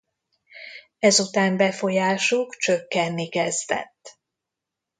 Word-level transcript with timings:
Ezután 0.99 1.57
befolyásuk 1.57 2.55
csökkenni 2.55 3.29
kezdett. 3.29 4.19